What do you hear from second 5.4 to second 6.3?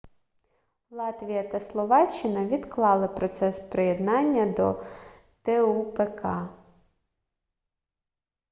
тупк